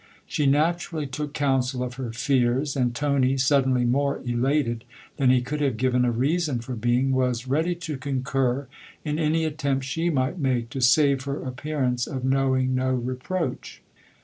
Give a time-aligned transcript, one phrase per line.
[0.25, 4.83] She naturally took counsel of her fears, and Tony, suddenly more elated
[5.17, 7.75] than he could have given a reason for being, was THE OTHER HOUSE 201 ready
[7.81, 8.67] to concur
[9.05, 13.83] in any attempt she might make to save her appearance of knowing no reproach.